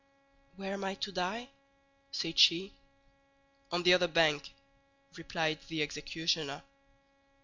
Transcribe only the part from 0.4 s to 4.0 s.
"Where am I to die?" said she. "On the